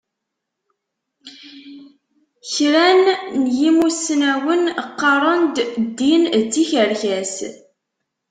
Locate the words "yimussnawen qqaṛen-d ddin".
3.59-6.23